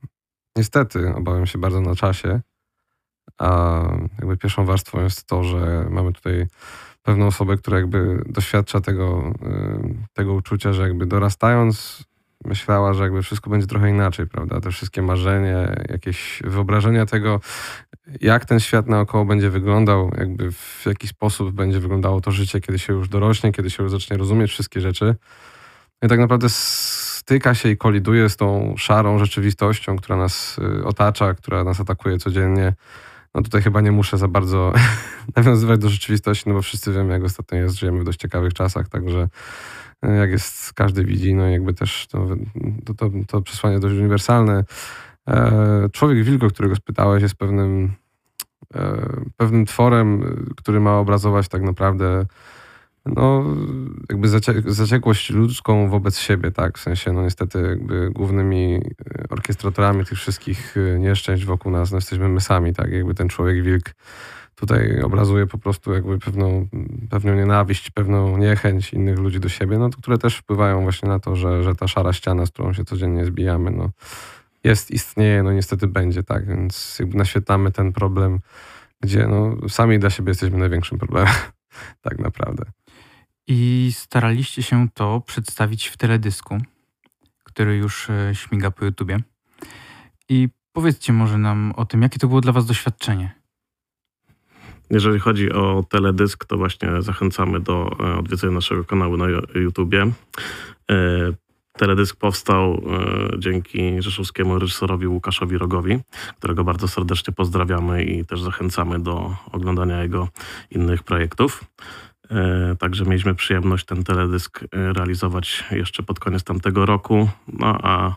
niestety, 0.55 1.13
obawiam 1.15 1.45
się, 1.45 1.59
bardzo 1.59 1.81
na 1.81 1.95
czasie. 1.95 2.41
A 3.37 3.81
jakby 4.19 4.37
pierwszą 4.37 4.65
warstwą 4.65 5.03
jest 5.03 5.27
to, 5.27 5.43
że 5.43 5.87
mamy 5.89 6.13
tutaj 6.13 6.47
pewną 7.01 7.27
osobę, 7.27 7.57
która 7.57 7.77
jakby 7.77 8.23
doświadcza 8.25 8.81
tego, 8.81 9.33
y, 9.43 10.07
tego 10.13 10.33
uczucia, 10.33 10.73
że 10.73 10.81
jakby 10.81 11.05
dorastając 11.05 12.03
myślała, 12.45 12.93
że 12.93 13.03
jakby 13.03 13.21
wszystko 13.21 13.49
będzie 13.49 13.67
trochę 13.67 13.89
inaczej, 13.89 14.27
prawda? 14.27 14.61
Te 14.61 14.71
wszystkie 14.71 15.01
marzenia, 15.01 15.75
jakieś 15.89 16.41
wyobrażenia 16.45 17.05
tego, 17.05 17.39
jak 18.21 18.45
ten 18.45 18.59
świat 18.59 18.87
naokoło 18.87 19.25
będzie 19.25 19.49
wyglądał, 19.49 20.11
jakby 20.17 20.51
w 20.51 20.83
jaki 20.85 21.07
sposób 21.07 21.51
będzie 21.51 21.79
wyglądało 21.79 22.21
to 22.21 22.31
życie, 22.31 22.61
kiedy 22.61 22.79
się 22.79 22.93
już 22.93 23.09
dorośnie, 23.09 23.51
kiedy 23.51 23.69
się 23.69 23.83
już 23.83 23.91
zacznie 23.91 24.17
rozumieć 24.17 24.51
wszystkie 24.51 24.81
rzeczy. 24.81 25.15
I 26.01 26.07
tak 26.07 26.19
naprawdę 26.19 26.47
styka 26.49 27.55
się 27.55 27.69
i 27.69 27.77
koliduje 27.77 28.29
z 28.29 28.37
tą 28.37 28.75
szarą 28.77 29.17
rzeczywistością, 29.19 29.95
która 29.95 30.17
nas 30.17 30.57
y, 30.79 30.85
otacza, 30.85 31.33
która 31.33 31.63
nas 31.63 31.79
atakuje 31.79 32.17
codziennie. 32.17 32.73
No 33.35 33.41
tutaj 33.41 33.61
chyba 33.61 33.81
nie 33.81 33.91
muszę 33.91 34.17
za 34.17 34.27
bardzo 34.27 34.73
nawiązywać 35.35 35.79
do 35.79 35.89
rzeczywistości, 35.89 36.43
no 36.49 36.55
bo 36.55 36.61
wszyscy 36.61 36.93
wiemy, 36.93 37.13
jak 37.13 37.23
ostatnio 37.23 37.57
jest, 37.57 37.75
żyjemy 37.75 37.99
w 37.99 38.03
dość 38.03 38.19
ciekawych 38.19 38.53
czasach, 38.53 38.89
także 38.89 39.29
y, 40.05 40.15
jak 40.15 40.29
jest, 40.29 40.73
każdy 40.73 41.03
widzi, 41.03 41.33
no 41.33 41.47
jakby 41.47 41.73
też 41.73 42.07
to, 42.07 42.27
to, 42.85 42.93
to, 42.93 43.09
to 43.27 43.41
przesłanie 43.41 43.79
dość 43.79 43.95
uniwersalne. 43.95 44.63
E, 45.27 45.89
człowiek 45.91 46.23
Wilgo, 46.23 46.47
którego 46.47 46.75
spytałeś, 46.75 47.23
jest 47.23 47.35
pewnym, 47.35 47.91
e, 48.75 49.07
pewnym 49.37 49.65
tworem, 49.65 50.23
który 50.57 50.79
ma 50.79 50.99
obrazować 50.99 51.47
tak 51.47 51.61
naprawdę 51.61 52.25
no, 53.05 53.45
jakby 54.09 54.27
zaciekłość 54.65 55.29
ludzką 55.29 55.89
wobec 55.89 56.19
siebie, 56.19 56.51
tak? 56.51 56.77
W 56.77 56.81
sensie, 56.81 57.13
no 57.13 57.23
niestety 57.23 57.61
jakby 57.61 58.09
głównymi 58.11 58.75
e, 58.75 58.81
orkiestratorami 59.29 60.05
tych 60.05 60.17
wszystkich 60.17 60.75
nieszczęść 60.99 61.45
wokół 61.45 61.71
nas 61.71 61.91
no, 61.91 61.97
jesteśmy 61.97 62.29
my 62.29 62.41
sami, 62.41 62.73
tak? 62.73 62.91
Jakby 62.91 63.13
ten 63.13 63.29
człowiek 63.29 63.63
wilk 63.63 63.93
tutaj 64.55 65.01
obrazuje 65.01 65.47
po 65.47 65.57
prostu 65.57 65.93
jakby 65.93 66.19
pewną, 66.19 66.67
pewną 67.09 67.35
nienawiść, 67.35 67.89
pewną 67.89 68.37
niechęć 68.37 68.93
innych 68.93 69.19
ludzi 69.19 69.39
do 69.39 69.49
siebie, 69.49 69.77
no 69.77 69.89
które 69.89 70.17
też 70.17 70.37
wpływają 70.37 70.81
właśnie 70.81 71.09
na 71.09 71.19
to, 71.19 71.35
że, 71.35 71.63
że 71.63 71.75
ta 71.75 71.87
szara 71.87 72.13
ściana, 72.13 72.45
z 72.45 72.51
którą 72.51 72.73
się 72.73 72.85
codziennie 72.85 73.25
zbijamy, 73.25 73.71
no 73.71 73.89
jest, 74.67 74.91
istnieje, 74.91 75.43
no 75.43 75.51
niestety 75.51 75.87
będzie, 75.87 76.23
tak? 76.23 76.47
Więc 76.47 76.99
jakby 76.99 77.17
naświetlamy 77.17 77.71
ten 77.71 77.93
problem, 77.93 78.39
gdzie 79.01 79.27
no 79.27 79.69
sami 79.69 79.99
dla 79.99 80.09
siebie 80.09 80.29
jesteśmy 80.29 80.57
największym 80.57 80.97
problemem, 80.97 81.33
tak 82.07 82.19
naprawdę. 82.19 82.63
I 83.47 83.91
staraliście 83.93 84.63
się 84.63 84.87
to 84.93 85.21
przedstawić 85.21 85.87
w 85.87 85.97
teledysku, 85.97 86.57
który 87.43 87.77
już 87.77 88.09
e, 88.09 88.35
śmiga 88.35 88.71
po 88.71 88.85
YouTubie. 88.85 89.19
I 90.29 90.49
powiedzcie 90.71 91.13
może 91.13 91.37
nam 91.37 91.73
o 91.75 91.85
tym, 91.85 92.01
jakie 92.01 92.19
to 92.19 92.27
było 92.27 92.41
dla 92.41 92.51
Was 92.51 92.65
doświadczenie. 92.65 93.31
Jeżeli 94.89 95.19
chodzi 95.19 95.51
o 95.51 95.85
teledysk, 95.89 96.45
to 96.45 96.57
właśnie 96.57 97.01
zachęcamy 97.01 97.59
do 97.59 97.97
e, 97.99 98.17
odwiedzenia 98.17 98.53
naszego 98.53 98.83
kanału 98.83 99.17
na 99.17 99.25
YouTubie. 99.55 100.11
E, 101.77 101.79
teledysk 101.79 102.15
powstał 102.15 102.81
dzięki 103.37 104.01
rzeszowskiemu 104.01 104.59
reżyserowi 104.59 105.07
Łukaszowi 105.07 105.57
Rogowi, 105.57 105.99
którego 106.37 106.63
bardzo 106.63 106.87
serdecznie 106.87 107.33
pozdrawiamy 107.33 108.03
i 108.03 108.25
też 108.25 108.41
zachęcamy 108.41 108.99
do 108.99 109.35
oglądania 109.51 110.03
jego 110.03 110.27
innych 110.71 111.03
projektów. 111.03 111.63
E, 112.31 112.75
także 112.79 113.05
mieliśmy 113.05 113.35
przyjemność 113.35 113.85
ten 113.85 114.03
teledysk 114.03 114.63
e, 114.63 114.93
realizować 114.93 115.63
jeszcze 115.71 116.03
pod 116.03 116.19
koniec 116.19 116.43
tamtego 116.43 116.85
roku. 116.85 117.29
No 117.47 117.77
a 117.83 118.15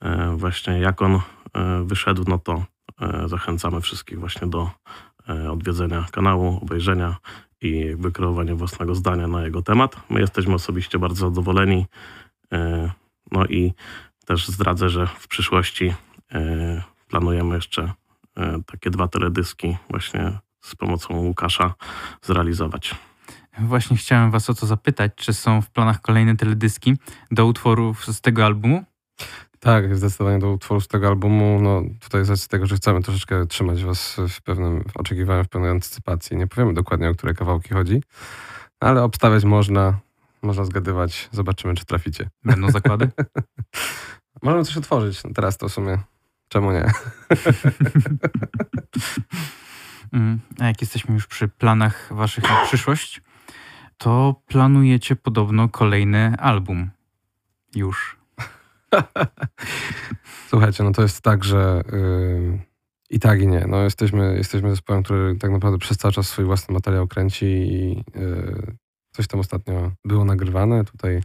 e, 0.00 0.36
właśnie 0.36 0.80
jak 0.80 1.02
on 1.02 1.20
wyszedł, 1.84 2.24
no 2.28 2.38
to 2.38 2.64
zachęcamy 3.26 3.80
wszystkich 3.80 4.20
właśnie 4.20 4.46
do 4.46 4.70
odwiedzenia 5.50 6.06
kanału, 6.12 6.58
obejrzenia 6.62 7.16
i 7.62 7.80
jakby 7.80 8.12
kreowania 8.12 8.54
własnego 8.54 8.94
zdania 8.94 9.26
na 9.26 9.44
jego 9.44 9.62
temat. 9.62 9.96
My 10.10 10.20
jesteśmy 10.20 10.54
osobiście 10.54 10.98
bardzo 10.98 11.28
zadowoleni. 11.28 11.86
No 13.32 13.46
i 13.46 13.74
też 14.26 14.48
zdradzę, 14.48 14.88
że 14.88 15.06
w 15.06 15.28
przyszłości 15.28 15.94
planujemy 17.08 17.54
jeszcze 17.54 17.92
takie 18.66 18.90
dwa 18.90 19.08
teledyski 19.08 19.76
właśnie 19.90 20.38
z 20.60 20.74
pomocą 20.74 21.16
Łukasza 21.16 21.74
zrealizować. 22.22 22.94
Właśnie 23.58 23.96
chciałem 23.96 24.30
was 24.30 24.50
o 24.50 24.54
to 24.54 24.66
zapytać, 24.66 25.12
czy 25.16 25.32
są 25.32 25.62
w 25.62 25.70
planach 25.70 26.00
kolejne 26.00 26.36
teledyski 26.36 26.96
do 27.30 27.46
utworów 27.46 28.06
z 28.06 28.20
tego 28.20 28.46
albumu? 28.46 28.84
Tak, 29.60 29.96
zdecydowanie 29.96 30.38
do 30.38 30.52
utworów 30.52 30.84
z 30.84 30.88
tego 30.88 31.08
albumu. 31.08 31.60
No 31.62 31.82
tutaj 32.00 32.24
z 32.24 32.30
racji 32.30 32.48
tego, 32.48 32.66
że 32.66 32.76
chcemy 32.76 33.02
troszeczkę 33.02 33.46
trzymać 33.46 33.84
was 33.84 34.16
w 34.28 34.42
pewnym 34.42 34.84
w 34.84 34.96
oczekiwaniu, 34.96 35.44
w 35.44 35.48
pewnej 35.48 35.70
antycypacji. 35.70 36.36
Nie 36.36 36.46
powiemy 36.46 36.74
dokładnie, 36.74 37.10
o 37.10 37.14
które 37.14 37.34
kawałki 37.34 37.74
chodzi, 37.74 38.02
ale 38.80 39.02
obstawiać 39.02 39.44
można, 39.44 39.98
można 40.42 40.64
zgadywać. 40.64 41.28
Zobaczymy, 41.32 41.74
czy 41.74 41.84
traficie. 41.84 42.28
Będą 42.44 42.70
zakłady? 42.70 43.10
Możemy 44.42 44.64
coś 44.64 44.76
otworzyć. 44.76 45.24
No 45.24 45.30
teraz 45.34 45.58
to 45.58 45.68
w 45.68 45.72
sumie 45.72 45.98
czemu 46.48 46.72
nie? 46.72 46.86
Mm, 50.12 50.40
a 50.60 50.66
jak 50.66 50.80
jesteśmy 50.80 51.14
już 51.14 51.26
przy 51.26 51.48
planach 51.48 52.08
waszych 52.10 52.44
na 52.44 52.64
przyszłość, 52.66 53.22
to 53.98 54.42
planujecie 54.46 55.16
podobno 55.16 55.68
kolejny 55.68 56.36
album. 56.38 56.90
Już. 57.74 58.16
Słuchajcie, 60.50 60.84
no 60.84 60.92
to 60.92 61.02
jest 61.02 61.22
tak, 61.22 61.44
że 61.44 61.82
yy, 61.92 62.58
i 63.10 63.20
tak 63.20 63.40
i 63.40 63.46
nie. 63.46 63.64
No 63.68 63.82
jesteśmy, 63.82 64.36
jesteśmy 64.36 64.70
zespołem, 64.70 65.02
który 65.02 65.36
tak 65.36 65.50
naprawdę 65.50 65.78
przez 65.78 65.96
cały 65.96 66.12
czas 66.12 66.28
swój 66.28 66.44
własny 66.44 66.74
materiał 66.74 67.08
kręci 67.08 67.46
i 67.46 68.04
yy, 68.14 68.76
coś 69.18 69.26
tam 69.26 69.40
ostatnio 69.40 69.92
było 70.04 70.24
nagrywane. 70.24 70.84
Tutaj 70.84 71.22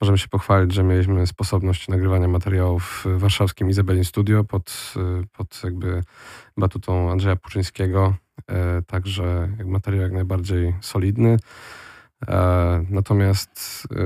możemy 0.00 0.18
się 0.18 0.28
pochwalić, 0.28 0.74
że 0.74 0.82
mieliśmy 0.82 1.26
sposobność 1.26 1.88
nagrywania 1.88 2.28
materiałów 2.28 3.04
w 3.06 3.18
warszawskim 3.18 3.70
Izabelin 3.70 4.04
Studio 4.04 4.44
pod, 4.44 4.94
yy, 4.96 5.24
pod 5.32 5.64
jakby 5.64 6.02
batutą 6.56 7.10
Andrzeja 7.10 7.36
Puczyńskiego. 7.36 8.14
Yy, 8.48 8.54
także 8.86 9.48
materiał 9.64 10.02
jak 10.02 10.12
najbardziej 10.12 10.74
solidny. 10.80 11.36
E, 12.28 12.84
natomiast 12.90 13.86
e, 13.90 13.96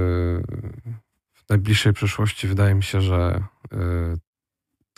w 1.32 1.48
najbliższej 1.50 1.92
przyszłości 1.92 2.48
wydaje 2.48 2.74
mi 2.74 2.82
się, 2.82 3.00
że 3.00 3.42
e, 3.72 3.78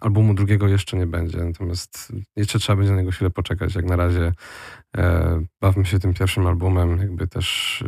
albumu 0.00 0.34
drugiego 0.34 0.68
jeszcze 0.68 0.96
nie 0.96 1.06
będzie. 1.06 1.38
Natomiast 1.38 2.12
jeszcze 2.36 2.58
trzeba 2.58 2.76
będzie 2.76 2.92
na 2.92 2.98
niego 2.98 3.10
chwilę 3.10 3.30
poczekać. 3.30 3.74
Jak 3.74 3.84
na 3.84 3.96
razie 3.96 4.32
bawmy 5.60 5.84
się 5.84 5.98
tym 5.98 6.14
pierwszym 6.14 6.46
albumem. 6.46 6.98
Jakby 6.98 7.26
też 7.26 7.84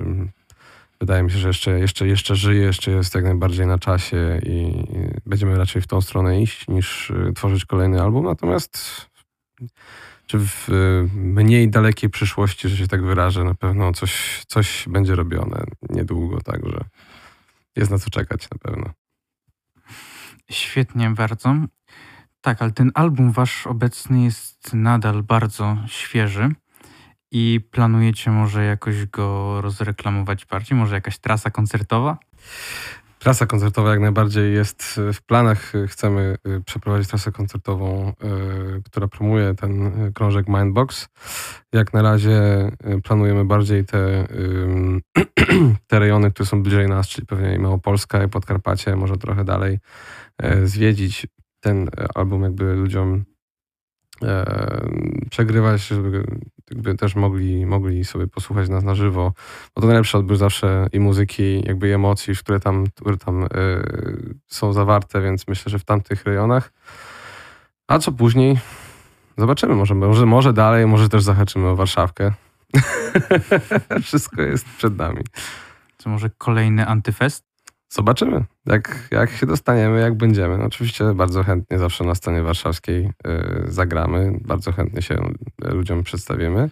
wydaje 1.00 1.22
mi 1.22 1.30
się, 1.30 1.38
że 1.38 1.48
jeszcze, 1.48 1.78
jeszcze, 1.78 2.06
jeszcze 2.06 2.36
żyje, 2.36 2.62
jeszcze 2.62 2.90
jest 2.90 3.14
jak 3.14 3.24
najbardziej 3.24 3.66
na 3.66 3.78
czasie 3.78 4.40
i 4.46 4.84
będziemy 5.26 5.58
raczej 5.58 5.82
w 5.82 5.86
tą 5.86 6.00
stronę 6.00 6.42
iść 6.42 6.68
niż 6.68 7.12
tworzyć 7.34 7.64
kolejny 7.64 8.02
album. 8.02 8.24
Natomiast 8.24 9.06
czy 10.26 10.38
w 10.38 10.68
mniej 11.14 11.70
dalekiej 11.70 12.10
przyszłości, 12.10 12.68
że 12.68 12.76
się 12.76 12.88
tak 12.88 13.02
wyrażę, 13.02 13.44
na 13.44 13.54
pewno 13.54 13.92
coś, 13.92 14.42
coś 14.46 14.84
będzie 14.88 15.14
robione 15.14 15.64
niedługo, 15.90 16.40
także 16.40 16.84
jest 17.76 17.90
na 17.90 17.98
co 17.98 18.10
czekać 18.10 18.50
na 18.50 18.58
pewno. 18.58 18.90
Świetnie 20.52 21.10
bardzo. 21.10 21.54
Tak, 22.40 22.62
ale 22.62 22.70
ten 22.70 22.90
album 22.94 23.32
wasz 23.32 23.66
obecny 23.66 24.22
jest 24.24 24.74
nadal 24.74 25.22
bardzo 25.22 25.76
świeży 25.86 26.48
i 27.30 27.60
planujecie 27.70 28.30
może 28.30 28.64
jakoś 28.64 29.06
go 29.06 29.60
rozreklamować 29.60 30.46
bardziej? 30.46 30.78
Może 30.78 30.94
jakaś 30.94 31.18
trasa 31.18 31.50
koncertowa? 31.50 32.18
Trasa 33.18 33.46
koncertowa 33.46 33.90
jak 33.90 34.00
najbardziej 34.00 34.54
jest 34.54 35.00
w 35.12 35.22
planach. 35.22 35.72
Chcemy 35.88 36.36
y, 36.48 36.60
przeprowadzić 36.64 37.08
trasę 37.08 37.32
koncertową, 37.32 38.12
y, 38.78 38.82
która 38.82 39.08
promuje 39.08 39.54
ten 39.54 39.92
krążek 40.12 40.48
Mindbox. 40.48 41.08
Jak 41.72 41.92
na 41.92 42.02
razie 42.02 42.70
y, 42.96 43.02
planujemy 43.02 43.44
bardziej 43.44 43.84
te, 43.84 44.26
te 45.86 45.98
rejony, 45.98 46.30
które 46.30 46.46
są 46.46 46.62
bliżej 46.62 46.88
nas, 46.88 47.08
czyli 47.08 47.26
pewnie 47.26 47.54
i 47.54 47.58
Małopolska, 47.58 48.24
i 48.24 48.28
Podkarpacie, 48.28 48.96
może 48.96 49.16
trochę 49.16 49.44
dalej 49.44 49.78
zwiedzić. 50.64 51.26
Ten 51.60 51.90
album 52.14 52.42
jakby 52.42 52.74
ludziom 52.74 53.24
przegrywać, 55.30 55.86
żeby 55.86 56.24
jakby 56.70 56.94
też 56.94 57.14
mogli, 57.14 57.66
mogli 57.66 58.04
sobie 58.04 58.26
posłuchać 58.26 58.68
nas 58.68 58.84
na 58.84 58.94
żywo. 58.94 59.32
Bo 59.74 59.80
to 59.80 59.86
najlepszy 59.86 60.18
odbiór 60.18 60.36
zawsze 60.36 60.86
i 60.92 61.00
muzyki, 61.00 61.62
jakby 61.66 61.88
i 61.88 61.92
emocji, 61.92 62.36
które 62.36 62.60
tam, 62.60 62.84
które 62.94 63.16
tam 63.16 63.46
są 64.46 64.72
zawarte, 64.72 65.22
więc 65.22 65.48
myślę, 65.48 65.70
że 65.70 65.78
w 65.78 65.84
tamtych 65.84 66.24
rejonach. 66.24 66.72
A 67.88 67.98
co 67.98 68.12
później? 68.12 68.58
Zobaczymy, 69.38 69.74
może, 69.74 69.94
może, 69.94 70.26
może 70.26 70.52
dalej, 70.52 70.86
może 70.86 71.08
też 71.08 71.22
zahaczymy 71.22 71.68
o 71.68 71.76
Warszawkę. 71.76 72.32
Wszystko 74.02 74.42
jest 74.42 74.64
przed 74.68 74.96
nami. 74.96 75.20
Co 75.98 76.10
może 76.10 76.30
kolejny 76.38 76.86
antyfest? 76.86 77.44
Zobaczymy, 77.88 78.44
jak, 78.66 79.08
jak 79.10 79.30
się 79.30 79.46
dostaniemy, 79.46 80.00
jak 80.00 80.14
będziemy. 80.16 80.58
No, 80.58 80.64
oczywiście 80.64 81.14
bardzo 81.14 81.42
chętnie 81.42 81.78
zawsze 81.78 82.04
na 82.04 82.14
scenie 82.14 82.42
warszawskiej 82.42 83.10
y, 83.26 83.72
zagramy, 83.72 84.38
bardzo 84.40 84.72
chętnie 84.72 85.02
się 85.02 85.16
ludziom 85.58 86.02
przedstawimy. 86.02 86.70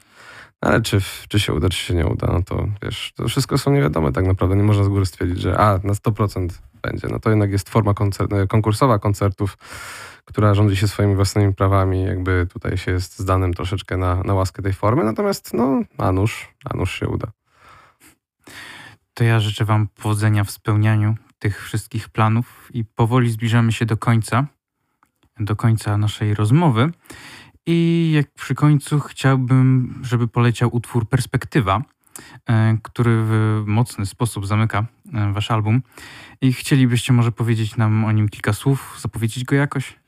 Ale 0.61 0.81
czy, 0.81 0.99
czy 1.29 1.41
się 1.41 1.55
uda, 1.55 1.69
czy 1.69 1.79
się 1.79 1.95
nie 1.95 2.07
uda, 2.07 2.27
no 2.33 2.43
to 2.43 2.69
wiesz, 2.83 3.13
to 3.17 3.29
wszystko 3.29 3.59
są 3.59 3.73
niewiadome 3.73 4.13
tak 4.13 4.27
naprawdę. 4.27 4.57
Nie 4.57 4.63
można 4.63 4.85
z 4.85 4.89
góry 4.89 5.07
stwierdzić, 5.07 5.41
że 5.41 5.59
a, 5.59 5.73
na 5.85 5.93
100% 5.93 6.49
będzie. 6.83 7.09
No 7.09 7.21
to 7.21 7.31
jednak 7.31 7.53
jest 7.53 7.69
forma 7.69 7.93
koncer- 7.93 8.47
konkursowa 8.47 8.99
koncertów, 8.99 9.59
która 10.31 10.55
rządzi 10.55 10.77
się 10.77 10.89
swoimi 10.89 11.17
własnymi 11.17 11.55
prawami. 11.55 12.03
Jakby 12.03 12.47
tutaj 12.53 12.79
się 12.79 12.93
jest 12.93 13.19
zdanym 13.19 13.55
troszeczkę 13.55 13.97
na, 13.97 14.23
na 14.23 14.35
łaskę 14.35 14.63
tej 14.63 14.73
formy. 14.73 15.05
Natomiast 15.05 15.55
no, 15.55 15.83
a 15.99 16.13
nuż, 16.13 16.49
a 16.65 16.87
się 16.87 17.09
uda. 17.09 17.33
To 19.15 19.25
ja 19.25 19.41
życzę 19.41 19.65
Wam 19.65 19.89
powodzenia 19.89 20.45
w 20.45 20.51
spełnianiu 20.51 21.15
tych 21.39 21.65
wszystkich 21.65 22.09
planów 22.09 22.71
i 22.75 22.85
powoli 22.85 23.31
zbliżamy 23.31 23.73
się 23.73 23.87
do 23.87 23.97
końca, 23.97 24.47
do 25.41 25.57
końca 25.57 25.97
naszej 25.97 26.35
rozmowy. 26.35 26.91
I 27.67 28.11
jak 28.15 28.31
przy 28.31 28.55
końcu 28.55 29.01
chciałbym, 29.01 29.99
żeby 30.03 30.29
poleciał 30.29 30.71
utwór 30.73 31.09
Perspektywa, 31.09 31.83
e, 32.49 32.79
który 32.83 33.25
w 33.25 33.63
mocny 33.67 34.07
sposób 34.07 34.47
zamyka 34.47 34.87
e, 35.15 35.33
wasz 35.33 35.51
album. 35.51 35.83
I 36.41 36.53
chcielibyście 36.53 37.13
może 37.13 37.33
powiedzieć 37.33 37.77
nam 37.77 38.05
o 38.05 38.13
nim 38.13 38.29
kilka 38.29 38.53
słów, 38.53 38.97
zapowiedzieć 39.01 39.45
go 39.45 39.57
jakoś? 39.57 40.00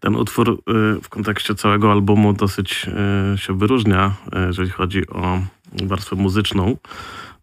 Ten 0.00 0.16
utwór 0.16 0.50
y, 0.50 1.00
w 1.02 1.08
kontekście 1.08 1.54
całego 1.54 1.92
albumu 1.92 2.32
dosyć 2.32 2.86
y, 3.34 3.38
się 3.38 3.58
wyróżnia, 3.58 4.14
y, 4.36 4.46
jeżeli 4.46 4.70
chodzi 4.70 5.08
o 5.08 5.40
warstwę 5.82 6.16
muzyczną. 6.16 6.76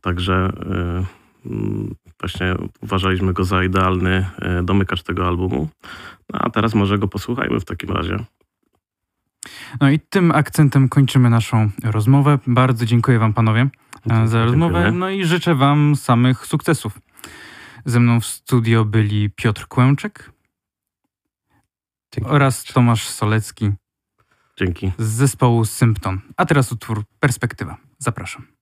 Także 0.02 0.52
mm, 1.46 1.96
właśnie 2.20 2.56
uważaliśmy 2.82 3.34
go 3.34 3.44
za 3.44 3.64
idealny 3.64 4.26
domykacz 4.64 5.04
tego 5.04 5.28
albumu. 5.28 5.68
No, 6.34 6.40
a 6.40 6.50
teraz 6.50 6.76
może 6.76 6.98
go 6.98 7.08
posłuchajmy 7.08 7.60
w 7.60 7.66
takim 7.66 7.90
razie. 7.90 8.18
No 9.82 9.90
i 9.90 10.00
tym 10.00 10.32
akcentem 10.32 10.90
kończymy 10.90 11.30
naszą 11.30 11.70
rozmowę. 11.84 12.40
Bardzo 12.48 12.86
dziękuję 12.86 13.20
Wam, 13.20 13.34
panowie, 13.34 13.70
e, 14.10 14.28
za 14.28 14.46
rozmowę. 14.46 14.92
No 14.92 15.10
i 15.10 15.26
życzę 15.26 15.56
Wam 15.56 15.96
samych 15.96 16.46
sukcesów. 16.46 17.00
Ze 17.86 18.00
mną 18.00 18.20
w 18.20 18.26
studio 18.26 18.86
byli 18.86 19.30
Piotr 19.30 19.68
Kłęczek 19.68 20.32
Dzięki. 22.14 22.30
oraz 22.30 22.64
Tomasz 22.64 23.08
Solecki. 23.08 23.72
Dzięki. 24.58 24.92
Z 24.98 25.08
zespołu 25.08 25.66
Symptom. 25.66 26.22
A 26.38 26.46
teraz 26.46 26.72
utwór 26.72 27.04
Perspektywa. 27.20 27.78
Zapraszam. 27.98 28.57